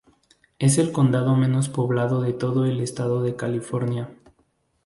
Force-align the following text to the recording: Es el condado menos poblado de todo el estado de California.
Es 0.57 0.79
el 0.79 0.91
condado 0.91 1.35
menos 1.35 1.69
poblado 1.69 2.23
de 2.23 2.33
todo 2.33 2.65
el 2.65 2.79
estado 2.81 3.21
de 3.21 3.35
California. 3.35 4.09